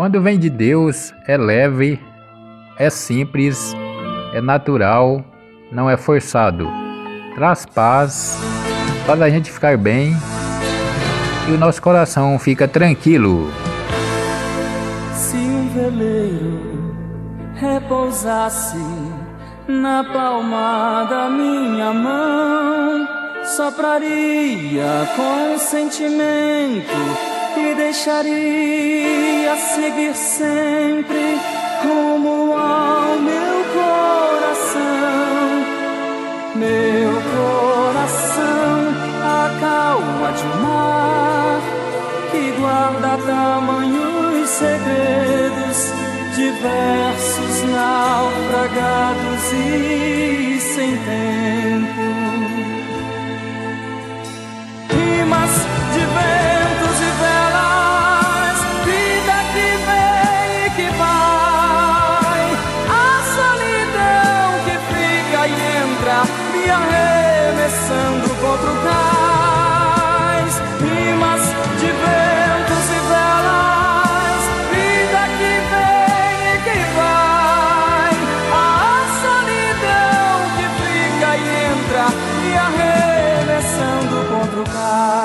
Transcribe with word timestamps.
Quando 0.00 0.22
vem 0.22 0.38
de 0.38 0.48
Deus, 0.48 1.12
é 1.26 1.36
leve, 1.36 2.00
é 2.78 2.88
simples, 2.88 3.76
é 4.32 4.40
natural, 4.40 5.22
não 5.70 5.90
é 5.90 5.96
forçado. 5.98 6.66
Traz 7.34 7.66
paz, 7.66 8.38
faz 9.04 9.20
a 9.20 9.28
gente 9.28 9.52
ficar 9.52 9.76
bem 9.76 10.16
e 11.50 11.52
o 11.52 11.58
nosso 11.58 11.82
coração 11.82 12.38
fica 12.38 12.66
tranquilo. 12.66 13.50
Se 15.12 15.36
um 15.36 15.68
veleiro 15.68 16.96
repousasse 17.56 18.82
na 19.68 20.02
palma 20.02 21.04
da 21.10 21.28
minha 21.28 21.92
mão, 21.92 23.06
sopraria 23.44 25.06
com 25.14 25.58
sentimento 25.58 26.96
e 27.54 27.74
deixaria 27.74 29.29
seguir 29.80 30.14
sempre 30.14 31.40
rumo 31.82 32.54
ao 32.54 33.18
meu 33.18 33.64
coração. 33.78 35.48
Meu 36.54 37.12
coração, 37.32 38.76
a 39.22 39.58
calma 39.58 40.32
de 40.32 40.44
um 40.44 40.56
mar 40.62 41.60
que 42.30 42.42
guarda 42.60 43.16
tamanhos 43.24 44.50
segredos, 44.50 45.78
diversos 46.36 47.62
naufragados 47.72 49.52
e 49.54 50.60
sem 50.60 50.89
me 66.60 66.70
arremessando 66.70 68.28
contra 68.40 68.70
o 68.70 68.76
cais. 68.82 70.54
Rimas 70.80 71.42
de 71.78 71.86
ventos 71.86 72.84
e 72.90 73.00
velas, 73.08 74.42
vida 74.70 75.22
que 75.38 75.52
vem 75.70 76.34
e 76.46 76.56
que 76.64 76.78
vai. 76.96 78.12
A 78.52 78.54
solidão 79.22 80.36
que 80.56 80.66
fica 80.80 81.30
e 81.36 81.38
entra, 81.72 82.04
me 82.42 82.52
arremessando 82.58 84.16
contra 84.28 84.60
o 84.60 84.64
cais. 84.64 85.20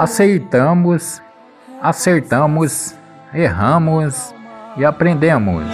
Aceitamos, 0.00 1.22
acertamos, 1.80 2.94
erramos 3.32 4.34
e 4.76 4.84
aprendemos. 4.84 5.64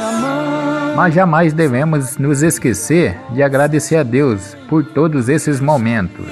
Mas 0.97 1.15
jamais 1.15 1.53
devemos 1.53 2.19
nos 2.19 2.43
esquecer 2.43 3.17
de 3.31 3.43
agradecer 3.43 3.97
a 3.97 4.03
Deus 4.03 4.57
por 4.69 4.85
todos 4.85 5.29
esses 5.29 5.61
momentos. 5.61 6.27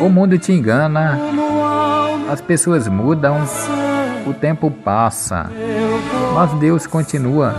O 0.00 0.08
mundo 0.08 0.38
te 0.38 0.52
engana, 0.52 1.18
as 2.30 2.40
pessoas 2.40 2.88
mudam, 2.88 3.44
o 4.26 4.32
tempo 4.32 4.70
passa, 4.70 5.50
mas 6.34 6.52
Deus 6.54 6.86
continua 6.86 7.54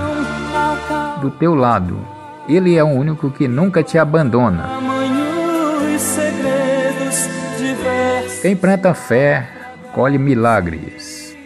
do 1.21 1.29
teu 1.29 1.53
lado. 1.53 1.99
Ele 2.47 2.75
é 2.75 2.83
o 2.83 2.87
único 2.87 3.29
que 3.29 3.47
nunca 3.47 3.83
te 3.83 3.97
abandona. 3.97 4.69
Quem 8.41 8.55
planta 8.55 8.93
fé, 8.93 9.47
colhe 9.93 10.17
milagres. 10.17 11.37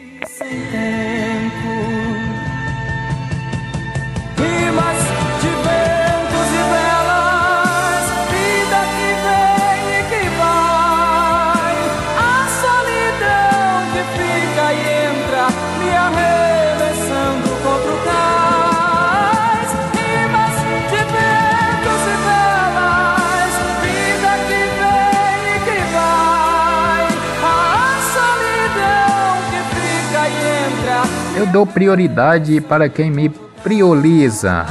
Eu 31.35 31.45
dou 31.47 31.65
prioridade 31.65 32.61
para 32.61 32.87
quem 32.87 33.11
me 33.11 33.29
prioriza. 33.63 34.65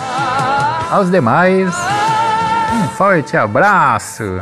Aos 0.91 1.11
demais, 1.11 1.75
um 2.73 2.89
forte 2.89 3.37
abraço. 3.37 4.41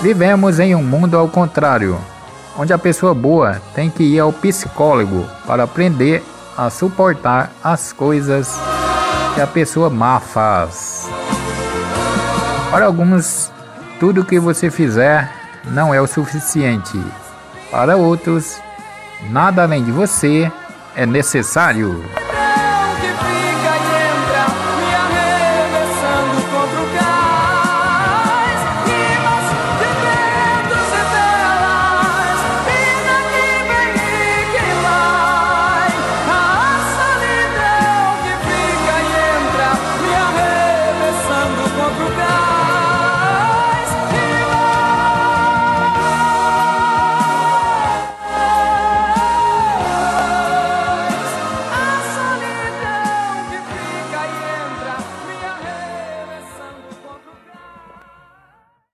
Vivemos 0.00 0.60
em 0.60 0.74
um 0.74 0.82
mundo 0.82 1.16
ao 1.16 1.28
contrário, 1.28 1.98
onde 2.56 2.72
a 2.72 2.78
pessoa 2.78 3.14
boa 3.14 3.60
tem 3.74 3.90
que 3.90 4.04
ir 4.04 4.20
ao 4.20 4.32
psicólogo 4.32 5.26
para 5.46 5.64
aprender 5.64 6.22
a 6.56 6.70
suportar 6.70 7.50
as 7.62 7.92
coisas 7.92 8.58
que 9.34 9.40
a 9.40 9.46
pessoa 9.46 9.90
má 9.90 10.20
faz. 10.20 11.08
Para 12.70 12.86
alguns, 12.86 13.50
tudo 13.98 14.24
que 14.24 14.38
você 14.38 14.70
fizer 14.70 15.30
não 15.64 15.92
é 15.92 16.00
o 16.00 16.06
suficiente. 16.06 17.02
Para 17.70 17.96
outros, 17.96 18.60
nada 19.30 19.62
além 19.62 19.84
de 19.84 19.90
você 19.90 20.50
é 20.94 21.04
necessário. 21.04 22.02